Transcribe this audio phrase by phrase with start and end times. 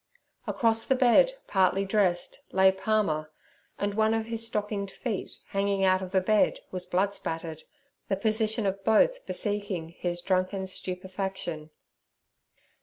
[0.47, 3.31] Across the bed, partly dressed, lay Palmer,
[3.77, 8.65] and one of his stockinged feet hanging out of the bed was blood spattered—the position
[8.65, 11.69] of both bespeaking his drunken stupefaction.